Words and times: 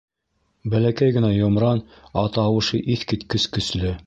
Бәләкәй 0.73 1.13
генә 1.19 1.29
йомран, 1.35 1.83
ә 2.23 2.27
тауышы 2.39 2.85
иҫ 2.97 3.09
киткес 3.13 3.51
көслө. 3.59 3.99